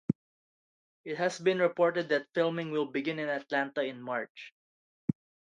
[1.05, 4.51] It has been reported that filming will begin in Atlanta in March.